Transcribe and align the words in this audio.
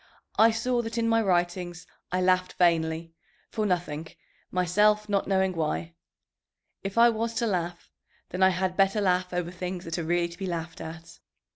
I 0.39 0.49
saw 0.49 0.81
that 0.81 0.97
in 0.97 1.07
my 1.07 1.21
writings 1.21 1.85
I 2.11 2.21
laughed 2.21 2.53
vainly, 2.53 3.13
for 3.51 3.67
nothing, 3.67 4.07
myself 4.49 5.07
not 5.07 5.27
knowing 5.27 5.53
why. 5.53 5.93
If 6.83 6.97
I 6.97 7.09
was 7.11 7.35
to 7.35 7.45
laugh, 7.45 7.91
then 8.29 8.41
I 8.41 8.49
had 8.49 8.75
better 8.75 8.99
laugh 8.99 9.31
over 9.31 9.51
things 9.51 9.85
that 9.85 9.99
are 9.99 10.03
really 10.03 10.29
to 10.29 10.39
be 10.39 10.47
laughed 10.47 10.81
at. 10.81 11.19